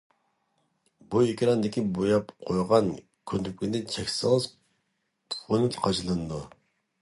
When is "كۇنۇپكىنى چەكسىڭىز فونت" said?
3.33-5.79